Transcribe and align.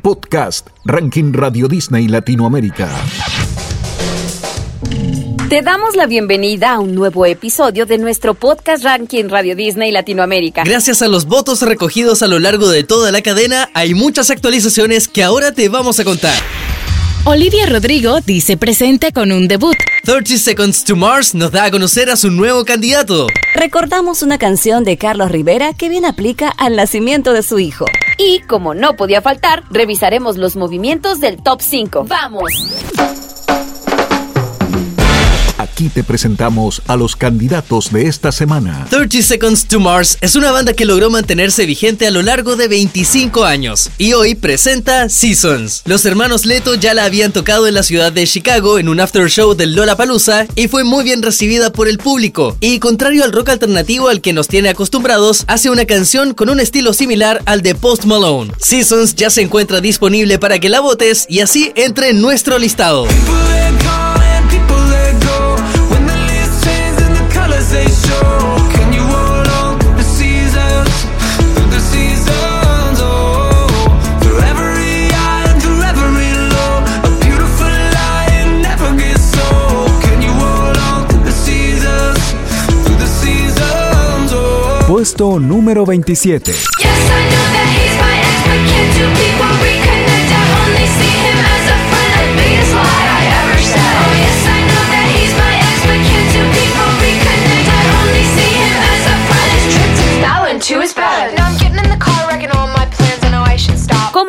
Podcast 0.00 0.68
Ranking 0.84 1.32
Radio 1.32 1.68
Disney 1.68 2.08
Latinoamérica. 2.08 2.88
Te 5.48 5.62
damos 5.62 5.96
la 5.96 6.06
bienvenida 6.06 6.74
a 6.74 6.78
un 6.78 6.94
nuevo 6.94 7.26
episodio 7.26 7.84
de 7.84 7.98
nuestro 7.98 8.34
podcast 8.34 8.84
Ranking 8.84 9.28
Radio 9.28 9.56
Disney 9.56 9.90
Latinoamérica. 9.90 10.62
Gracias 10.64 11.02
a 11.02 11.08
los 11.08 11.26
votos 11.26 11.62
recogidos 11.62 12.22
a 12.22 12.28
lo 12.28 12.38
largo 12.38 12.68
de 12.68 12.84
toda 12.84 13.10
la 13.10 13.20
cadena, 13.20 13.68
hay 13.74 13.94
muchas 13.94 14.30
actualizaciones 14.30 15.08
que 15.08 15.24
ahora 15.24 15.52
te 15.52 15.68
vamos 15.68 15.98
a 15.98 16.04
contar. 16.04 16.38
Olivia 17.24 17.66
Rodrigo 17.66 18.20
dice 18.22 18.56
presente 18.56 19.12
con 19.12 19.30
un 19.30 19.46
debut. 19.46 19.76
30 20.04 20.38
Seconds 20.38 20.84
to 20.84 20.96
Mars 20.96 21.34
nos 21.34 21.52
da 21.52 21.64
a 21.64 21.70
conocer 21.70 22.08
a 22.08 22.16
su 22.16 22.30
nuevo 22.30 22.64
candidato. 22.64 23.26
Recordamos 23.54 24.22
una 24.22 24.38
canción 24.38 24.84
de 24.84 24.96
Carlos 24.96 25.30
Rivera 25.30 25.74
que 25.74 25.90
bien 25.90 26.06
aplica 26.06 26.48
al 26.48 26.76
nacimiento 26.76 27.34
de 27.34 27.42
su 27.42 27.58
hijo. 27.58 27.84
Y 28.16 28.40
como 28.40 28.74
no 28.74 28.96
podía 28.96 29.20
faltar, 29.20 29.64
revisaremos 29.70 30.38
los 30.38 30.56
movimientos 30.56 31.20
del 31.20 31.42
top 31.42 31.60
5. 31.60 32.06
¡Vamos! 32.08 32.50
Aquí 35.60 35.90
te 35.90 36.02
presentamos 36.02 36.80
a 36.86 36.96
los 36.96 37.16
candidatos 37.16 37.92
de 37.92 38.06
esta 38.06 38.32
semana. 38.32 38.86
30 38.88 39.20
Seconds 39.20 39.66
to 39.66 39.78
Mars 39.78 40.16
es 40.22 40.34
una 40.34 40.52
banda 40.52 40.72
que 40.72 40.86
logró 40.86 41.10
mantenerse 41.10 41.66
vigente 41.66 42.06
a 42.06 42.10
lo 42.10 42.22
largo 42.22 42.56
de 42.56 42.66
25 42.66 43.44
años 43.44 43.90
y 43.98 44.14
hoy 44.14 44.34
presenta 44.34 45.10
Seasons. 45.10 45.82
Los 45.84 46.06
hermanos 46.06 46.46
Leto 46.46 46.76
ya 46.76 46.94
la 46.94 47.04
habían 47.04 47.32
tocado 47.32 47.66
en 47.66 47.74
la 47.74 47.82
ciudad 47.82 48.10
de 48.10 48.26
Chicago 48.26 48.78
en 48.78 48.88
un 48.88 49.00
after 49.00 49.28
show 49.28 49.54
del 49.54 49.74
Lollapalooza 49.74 50.46
y 50.56 50.68
fue 50.68 50.82
muy 50.82 51.04
bien 51.04 51.20
recibida 51.20 51.70
por 51.70 51.88
el 51.88 51.98
público. 51.98 52.56
Y 52.60 52.78
contrario 52.78 53.22
al 53.22 53.32
rock 53.32 53.50
alternativo 53.50 54.08
al 54.08 54.22
que 54.22 54.32
nos 54.32 54.48
tiene 54.48 54.70
acostumbrados, 54.70 55.44
hace 55.46 55.68
una 55.68 55.84
canción 55.84 56.32
con 56.32 56.48
un 56.48 56.58
estilo 56.58 56.94
similar 56.94 57.42
al 57.44 57.60
de 57.60 57.74
Post 57.74 58.06
Malone. 58.06 58.50
Seasons 58.56 59.14
ya 59.14 59.28
se 59.28 59.42
encuentra 59.42 59.82
disponible 59.82 60.38
para 60.38 60.58
que 60.58 60.70
la 60.70 60.80
votes 60.80 61.26
y 61.28 61.40
así 61.40 61.70
entre 61.76 62.08
en 62.08 62.22
nuestro 62.22 62.58
listado. 62.58 63.06
Puesto 84.90 85.38
número 85.38 85.86
27. 85.86 86.52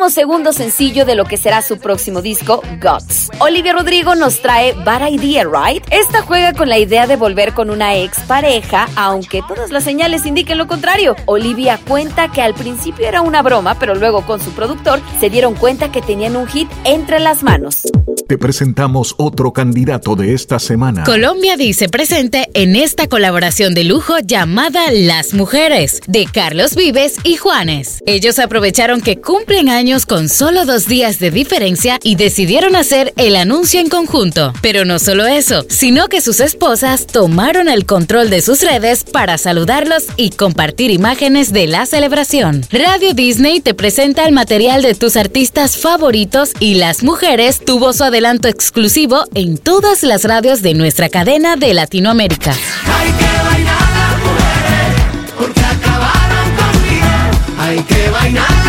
Como 0.02 0.10
segundo 0.10 0.52
sencillo 0.52 1.04
de 1.04 1.14
lo 1.14 1.26
que 1.26 1.36
será 1.36 1.62
su 1.62 1.78
próximo 1.78 2.22
disco, 2.22 2.60
Guts. 2.80 3.30
Olivia 3.38 3.72
Rodrigo 3.72 4.16
nos 4.16 4.42
trae 4.42 4.72
Bad 4.72 5.12
Idea, 5.12 5.44
Right? 5.44 5.84
Esta 5.92 6.22
juega 6.22 6.52
con 6.54 6.68
la 6.68 6.76
idea 6.76 7.06
de 7.06 7.14
volver 7.14 7.54
con 7.54 7.70
una 7.70 7.94
ex 7.94 8.18
pareja, 8.22 8.88
aunque 8.96 9.42
todas 9.46 9.70
las 9.70 9.84
señales 9.84 10.26
indiquen 10.26 10.58
lo 10.58 10.66
contrario. 10.66 11.14
Olivia 11.26 11.78
cuenta 11.86 12.32
que 12.32 12.42
al 12.42 12.52
principio 12.52 13.06
era 13.06 13.20
una 13.20 13.42
broma, 13.42 13.78
pero 13.78 13.94
luego 13.94 14.26
con 14.26 14.40
su 14.40 14.50
productor 14.50 15.00
se 15.20 15.30
dieron 15.30 15.54
cuenta 15.54 15.92
que 15.92 16.02
tenían 16.02 16.34
un 16.34 16.48
hit 16.48 16.68
entre 16.82 17.20
las 17.20 17.44
manos. 17.44 17.82
Te 18.26 18.38
presentamos 18.38 19.14
otro 19.18 19.52
candidato 19.52 20.16
de 20.16 20.34
esta 20.34 20.58
semana. 20.58 21.04
Colombia 21.04 21.56
dice 21.56 21.88
presente 21.88 22.48
en 22.54 22.74
esta 22.74 23.06
colaboración 23.06 23.74
de 23.74 23.84
lujo 23.84 24.18
llamada 24.18 24.90
Las 24.90 25.32
Mujeres, 25.34 26.00
de 26.08 26.26
Carlos 26.26 26.74
Vives 26.74 27.18
y 27.24 27.36
Juanes. 27.36 28.02
Ellos 28.06 28.38
aprovecharon 28.38 29.00
que 29.00 29.20
cumplen 29.20 29.68
años 29.68 29.91
con 29.92 30.30
solo 30.30 30.64
dos 30.64 30.86
días 30.86 31.18
de 31.18 31.30
diferencia 31.30 31.98
y 32.02 32.14
decidieron 32.14 32.76
hacer 32.76 33.12
el 33.18 33.36
anuncio 33.36 33.78
en 33.78 33.90
conjunto. 33.90 34.54
Pero 34.62 34.86
no 34.86 34.98
solo 34.98 35.26
eso, 35.26 35.66
sino 35.68 36.08
que 36.08 36.22
sus 36.22 36.40
esposas 36.40 37.06
tomaron 37.06 37.68
el 37.68 37.84
control 37.84 38.30
de 38.30 38.40
sus 38.40 38.62
redes 38.62 39.04
para 39.04 39.36
saludarlos 39.36 40.04
y 40.16 40.30
compartir 40.30 40.90
imágenes 40.90 41.52
de 41.52 41.66
la 41.66 41.84
celebración. 41.84 42.64
Radio 42.70 43.12
Disney 43.12 43.60
te 43.60 43.74
presenta 43.74 44.24
el 44.24 44.32
material 44.32 44.80
de 44.80 44.94
tus 44.94 45.18
artistas 45.18 45.76
favoritos 45.76 46.52
y 46.58 46.76
Las 46.76 47.02
Mujeres 47.02 47.60
tuvo 47.62 47.92
su 47.92 48.02
adelanto 48.04 48.48
exclusivo 48.48 49.24
en 49.34 49.58
todas 49.58 50.02
las 50.04 50.24
radios 50.24 50.62
de 50.62 50.72
nuestra 50.72 51.10
cadena 51.10 51.56
de 51.56 51.74
Latinoamérica. 51.74 52.52
Hay 52.52 53.12
que 53.12 53.42
bailar 53.44 54.18
mujeres, 54.20 55.36
porque 55.36 55.60
acabaron 55.60 56.56
conmigo. 56.56 57.58
Hay 57.58 57.82
que 57.82 58.08
bailar 58.08 58.61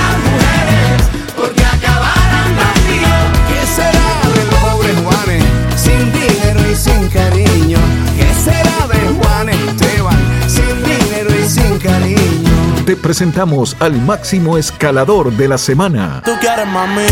te 12.93 12.97
presentamos 12.97 13.75
al 13.79 13.93
máximo 13.93 14.55
escalador 14.55 15.31
de 15.31 15.47
la 15.47 15.57
semana. 15.57 16.21
Tú 16.23 16.31
quieres 16.39 16.67
mami, 16.67 17.07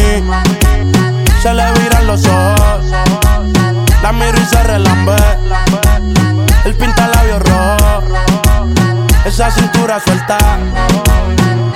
se 1.42 1.54
le 1.54 1.72
viran 1.80 2.06
los 2.06 2.24
ojos, 2.24 2.86
la 4.04 4.12
miro 4.12 4.38
y 4.38 4.46
se 4.46 4.62
relambe, 4.62 5.16
el 6.66 6.76
pinta 6.76 7.08
labios 7.08 7.42
rojo, 7.42 8.04
esa 9.26 9.50
cintura 9.50 10.00
suelta. 10.00 10.38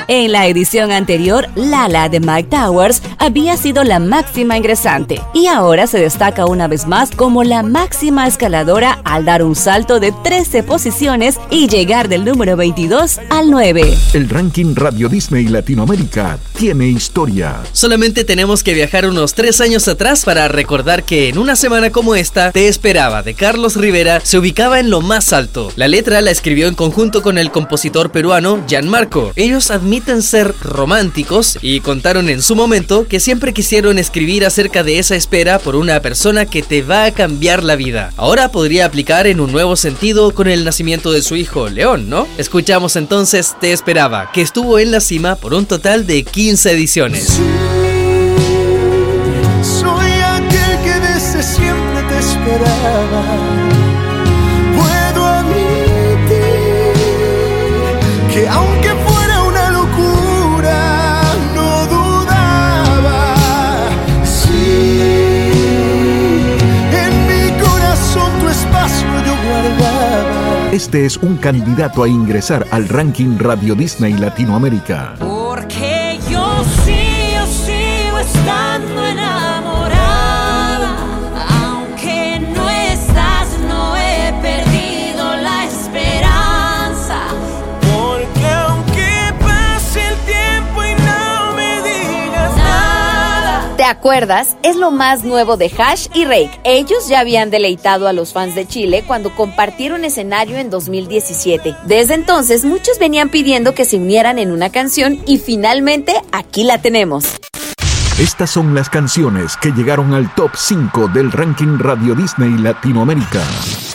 En 0.07 0.31
la 0.31 0.45
edición 0.45 0.91
anterior, 0.91 1.47
Lala 1.55 2.09
de 2.09 2.19
Mike 2.19 2.49
Towers 2.49 3.01
había 3.17 3.57
sido 3.57 3.83
la 3.83 3.99
máxima 3.99 4.55
ingresante 4.55 5.19
y 5.33 5.47
ahora 5.47 5.88
se 5.88 5.97
destaca 5.97 6.45
una 6.45 6.67
vez 6.67 6.85
más 6.85 7.09
como 7.09 7.43
la 7.43 7.63
máxima 7.63 8.27
escaladora 8.27 8.99
al 9.03 9.25
dar 9.25 9.41
un 9.41 9.55
salto 9.55 9.99
de 9.99 10.13
13 10.23 10.61
posiciones 10.61 11.39
y 11.49 11.67
llegar 11.67 12.07
del 12.07 12.23
número 12.23 12.55
22 12.55 13.19
al 13.31 13.49
9. 13.49 13.97
El 14.13 14.29
ranking 14.29 14.75
Radio 14.75 15.09
Disney 15.09 15.47
Latinoamérica 15.47 16.38
tiene 16.55 16.88
historia. 16.88 17.61
Solamente 17.73 18.23
tenemos 18.23 18.63
que 18.63 18.73
viajar 18.73 19.05
unos 19.07 19.33
tres 19.33 19.59
años 19.59 19.88
atrás 19.88 20.23
para 20.23 20.47
recordar 20.47 21.03
que 21.03 21.27
en 21.27 21.38
una 21.38 21.55
semana 21.55 21.91
como 21.91 22.16
esta, 22.16 22.51
Te 22.51 22.67
Esperaba 22.67 23.23
de 23.23 23.33
Carlos 23.33 23.75
Rivera 23.75 24.21
se 24.23 24.38
ubicaba 24.38 24.79
en 24.79 24.89
lo 24.89 25.01
más 25.01 25.33
alto. 25.33 25.71
La 25.75 25.88
letra 25.88 26.21
la 26.21 26.31
escribió 26.31 26.67
en 26.67 26.75
conjunto 26.75 27.21
con 27.21 27.38
el 27.38 27.51
compositor 27.51 28.11
peruano 28.11 28.63
Gianmarco. 28.67 29.33
Ellos 29.35 29.69
admiran 29.69 30.21
ser 30.21 30.55
románticos 30.61 31.57
y 31.61 31.81
contaron 31.81 32.29
en 32.29 32.41
su 32.41 32.55
momento 32.55 33.05
que 33.07 33.19
siempre 33.19 33.53
quisieron 33.53 33.99
escribir 33.99 34.45
acerca 34.45 34.83
de 34.83 34.99
esa 34.99 35.15
espera 35.15 35.59
por 35.59 35.75
una 35.75 35.99
persona 35.99 36.45
que 36.45 36.63
te 36.63 36.81
va 36.81 37.05
a 37.05 37.11
cambiar 37.11 37.63
la 37.63 37.75
vida. 37.75 38.13
Ahora 38.15 38.49
podría 38.49 38.85
aplicar 38.85 39.27
en 39.27 39.41
un 39.41 39.51
nuevo 39.51 39.75
sentido 39.75 40.33
con 40.33 40.47
el 40.47 40.63
nacimiento 40.63 41.11
de 41.11 41.21
su 41.21 41.35
hijo 41.35 41.67
León, 41.67 42.09
¿no? 42.09 42.27
Escuchamos 42.38 42.95
entonces 42.95 43.55
Te 43.59 43.73
esperaba, 43.73 44.31
que 44.31 44.41
estuvo 44.41 44.79
en 44.79 44.91
la 44.91 45.01
cima 45.01 45.35
por 45.35 45.53
un 45.53 45.65
total 45.65 46.07
de 46.07 46.23
15 46.23 46.44
ediciones. 46.45 47.41
soy 49.63 50.11
aquel 50.22 50.79
que 50.83 51.00
desde 51.00 51.41
siempre 51.41 52.03
te 52.07 52.19
esperaba. 52.19 53.23
Puedo 54.75 55.25
admitir 55.25 56.35
que 58.31 58.47
aunque 58.47 58.85
Este 70.75 71.06
es 71.06 71.15
un 71.15 71.38
candidato 71.38 72.03
a 72.03 72.09
ingresar 72.09 72.68
al 72.69 72.89
ranking 72.89 73.38
Radio 73.39 73.75
Disney 73.75 74.12
Latinoamérica. 74.12 75.34
Acuerdas? 94.06 94.56
Es 94.62 94.75
lo 94.75 94.92
más 94.92 95.24
nuevo 95.24 95.57
de 95.57 95.72
Hash 95.75 96.10
y 96.13 96.25
Rake. 96.25 96.60
Ellos 96.63 97.07
ya 97.10 97.22
habían 97.22 97.50
deleitado 97.50 98.07
a 98.07 98.13
los 98.13 98.34
fans 98.34 98.54
de 98.54 98.68
Chile 98.68 99.04
cuando 99.07 99.36
compartieron 99.36 100.06
escenario 100.06 100.57
en 100.57 100.69
2017. 100.69 101.75
Desde 101.88 102.13
entonces, 102.13 102.66
muchos 102.66 103.00
venían 103.00 103.30
pidiendo 103.30 103.74
que 103.74 103.84
se 103.84 103.98
unieran 103.98 104.38
en 104.38 104.52
una 104.52 104.69
canción 104.69 105.19
y 105.25 105.40
finalmente 105.40 106.13
aquí 106.31 106.63
la 106.63 106.80
tenemos. 106.80 107.25
Estas 108.19 108.52
son 108.52 108.75
las 108.75 108.92
canciones 108.92 109.57
que 109.57 109.72
llegaron 109.72 110.13
al 110.13 110.31
top 110.36 110.52
5 110.56 111.07
del 111.07 111.31
ranking 111.31 111.80
Radio 111.80 112.13
Disney 112.13 112.60
Latinoamérica. 112.60 113.42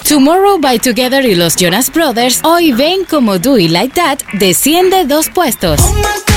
Tomorrow 0.08 0.58
by 0.58 0.80
Together 0.80 1.24
y 1.24 1.36
los 1.36 1.54
Jonas 1.54 1.92
Brothers 1.92 2.40
hoy 2.42 2.72
ven 2.72 3.04
como 3.08 3.38
Do 3.38 3.56
It 3.58 3.70
Like 3.70 3.94
That 3.94 4.18
desciende 4.32 5.04
dos 5.04 5.28
puestos. 5.28 5.80
Oh 5.80 6.29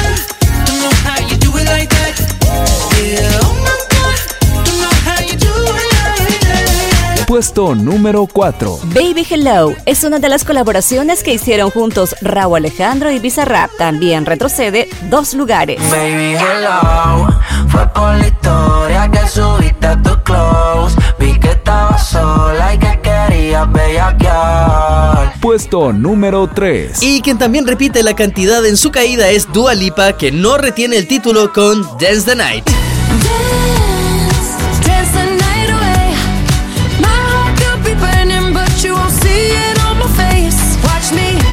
Puesto 7.34 7.74
número 7.74 8.28
4. 8.32 8.80
Baby 8.94 9.26
Hello 9.28 9.74
es 9.88 10.04
una 10.04 10.20
de 10.20 10.30
las 10.30 10.46
colaboraciones 10.46 11.24
que 11.24 11.34
hicieron 11.34 11.72
juntos 11.72 12.16
Raúl 12.22 12.58
Alejandro 12.58 13.10
y 13.10 13.18
Bizarrap. 13.18 13.72
También 13.76 14.28
retrocede 14.28 14.88
dos 15.10 15.34
lugares. 15.34 15.82
Baby, 15.90 16.36
hello. 16.36 17.28
Fue 17.70 17.88
por 17.88 18.14
la 18.18 18.28
historia 18.28 19.10
que 19.10 19.28
subiste 19.28 19.88
a 19.88 20.00
tu 20.00 20.12
close. 20.22 20.96
Vi 21.18 21.40
que 21.40 21.50
estabas 21.50 22.08
sola 22.08 22.76
y 22.76 22.78
que 22.78 23.00
querías 23.02 23.74
bellaquear. 23.74 25.34
Puesto 25.42 25.92
número 25.92 26.48
3. 26.48 27.02
Y 27.02 27.24
quien 27.24 27.40
también 27.40 27.66
repite 27.66 28.04
la 28.04 28.16
cantidad 28.16 28.64
en 28.64 28.78
su 28.78 28.92
caída 28.92 29.30
es 29.30 29.52
Dua 29.52 29.74
Lipa, 29.74 30.14
que 30.18 30.32
no 30.32 30.60
retiene 30.60 30.98
el 30.98 31.08
título 31.08 31.52
con 31.52 31.82
Dance 31.98 32.26
the 32.26 32.36
Night. 32.36 32.83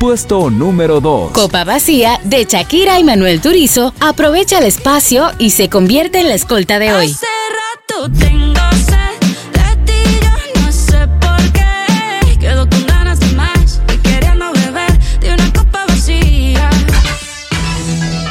Puesto 0.00 0.48
número 0.48 0.98
2. 1.02 1.32
Copa 1.32 1.62
vacía 1.62 2.18
de 2.24 2.46
Shakira 2.46 2.98
y 2.98 3.04
Manuel 3.04 3.42
Turizo 3.42 3.92
aprovecha 4.00 4.56
el 4.58 4.64
espacio 4.64 5.30
y 5.36 5.50
se 5.50 5.68
convierte 5.68 6.20
en 6.20 6.28
la 6.28 6.34
escolta 6.34 6.78
de 6.78 6.94
hoy. 6.94 7.10
Hace 7.10 7.26
rato 7.52 8.10
tengo 8.18 8.60
sed 8.86 9.20
de 9.52 9.76
ti, 9.84 10.20
yo 10.22 10.62
no 10.62 10.72
sé 10.72 11.06
por 11.20 11.52
qué. 11.52 12.38
Quedo 12.38 12.66
con 12.70 12.86
ganas 12.86 13.20
de 13.20 13.26
más 13.34 13.82
y 13.92 13.98
queriendo 13.98 14.50
beber 14.54 14.98
de 15.20 15.34
una 15.34 15.52
copa 15.52 15.84
vacía. 15.86 16.70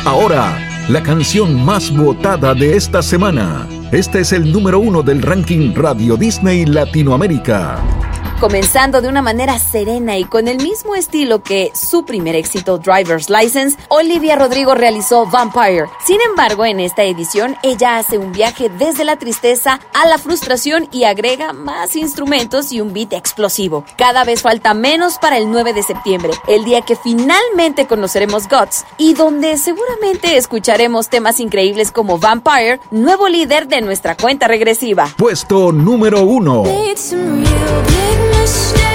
Ahora, 0.06 0.86
la 0.89 1.04
canción 1.04 1.63
más 1.63 1.95
votada 1.95 2.56
de 2.56 2.77
esta 2.77 3.04
semana. 3.04 3.68
Este 3.92 4.21
es 4.21 4.33
el 4.33 4.51
número 4.51 4.80
uno 4.80 5.04
del 5.04 5.21
ranking 5.21 5.75
Radio 5.75 6.18
Disney 6.18 6.66
Latinoamérica 6.66 8.09
comenzando 8.40 9.02
de 9.02 9.10
una 9.10 9.22
manera 9.22 9.60
serena 9.60 10.18
y 10.18 10.24
con 10.24 10.48
el 10.48 10.58
mismo 10.58 10.96
estilo 10.96 11.44
que 11.44 11.72
su 11.76 12.06
primer 12.06 12.36
éxito 12.36 12.78
Driver's 12.78 13.30
License, 13.30 13.78
Olivia 13.90 14.38
Rodrigo 14.38 14.76
realizó 14.76 15.26
Vampire. 15.26 15.88
Sin 16.06 16.20
embargo, 16.22 16.66
en 16.66 16.80
esta 16.80 17.04
edición 17.04 17.58
ella 17.64 17.98
hace 17.98 18.18
un 18.18 18.32
viaje 18.32 18.70
desde 18.70 19.04
la 19.04 19.18
tristeza 19.18 19.82
a 19.94 20.08
la 20.08 20.18
frustración 20.18 20.88
y 20.92 21.04
agrega 21.04 21.52
más 21.52 21.98
instrumentos 21.98 22.72
y 22.72 22.80
un 22.80 22.94
beat 22.94 23.12
explosivo. 23.12 23.84
Cada 23.98 24.24
vez 24.24 24.42
falta 24.42 24.74
menos 24.74 25.18
para 25.20 25.38
el 25.38 25.52
9 25.52 25.74
de 25.74 25.84
septiembre, 25.84 26.32
el 26.48 26.64
día 26.64 26.82
que 26.82 26.96
finalmente 26.96 27.88
conoceremos 27.88 28.48
Guts 28.48 28.86
y 28.98 29.16
donde 29.16 29.58
seguramente 29.58 30.38
escucharemos 30.38 31.10
temas 31.10 31.42
increíbles 31.42 31.92
como 31.92 32.18
Vampire, 32.20 32.80
nuevo 32.92 33.28
líder 33.28 33.68
de 33.68 33.82
nuestra 33.82 34.16
cuenta 34.16 34.48
regresiva. 34.48 35.10
Puesto 35.18 35.74
número 35.74 36.24
1. 36.24 36.64
stay 38.50 38.89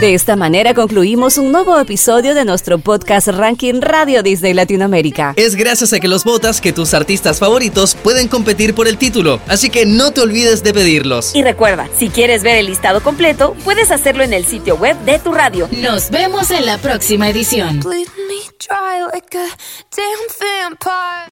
De 0.00 0.14
esta 0.14 0.36
manera 0.36 0.74
concluimos 0.74 1.38
un 1.38 1.50
nuevo 1.50 1.76
episodio 1.76 2.36
de 2.36 2.44
nuestro 2.44 2.78
podcast 2.78 3.26
Ranking 3.26 3.80
Radio 3.80 4.22
Disney 4.22 4.54
Latinoamérica. 4.54 5.34
Es 5.34 5.56
gracias 5.56 5.92
a 5.92 5.98
que 5.98 6.06
los 6.06 6.22
votas 6.22 6.60
que 6.60 6.72
tus 6.72 6.94
artistas 6.94 7.40
favoritos 7.40 7.96
pueden 7.96 8.28
competir 8.28 8.76
por 8.76 8.86
el 8.86 8.96
título, 8.96 9.40
así 9.48 9.70
que 9.70 9.86
no 9.86 10.12
te 10.12 10.20
olvides 10.20 10.62
de 10.62 10.72
pedirlos. 10.72 11.34
Y 11.34 11.42
recuerda, 11.42 11.88
si 11.98 12.10
quieres 12.10 12.44
ver 12.44 12.58
el 12.58 12.66
listado 12.66 13.02
completo, 13.02 13.56
puedes 13.64 13.90
hacerlo 13.90 14.22
en 14.22 14.34
el 14.34 14.44
sitio 14.44 14.76
web 14.76 14.96
de 15.00 15.18
tu 15.18 15.32
radio. 15.32 15.68
Nos 15.72 16.10
vemos 16.10 16.52
en 16.52 16.64
la 16.64 16.78
próxima 16.78 17.28
edición. 17.28 17.80